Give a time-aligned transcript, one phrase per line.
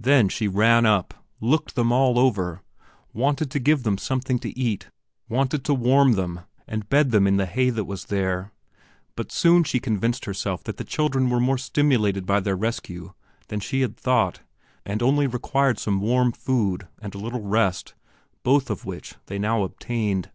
[0.00, 2.60] Then she ran up, looked them all over,
[3.12, 4.88] wanted to give them something to eat,
[5.28, 8.50] wanted to warm them, and bed them in the hay that was there;
[9.14, 13.12] but soon she convinced herself that the children were more stimulated by their rescue
[13.46, 14.40] than she had thought
[14.84, 17.94] and only required some warm food and a little rest,
[18.42, 20.30] both of which they now obtained.